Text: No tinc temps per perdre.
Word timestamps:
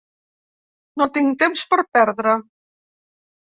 No 1.01 1.07
tinc 1.19 1.37
temps 1.45 1.63
per 1.75 1.81
perdre. 1.99 2.37